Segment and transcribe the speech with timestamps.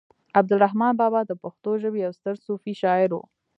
[0.39, 3.19] عبد الرحمان بابا د پښتو ژبې يو ستر صوفي شاعر و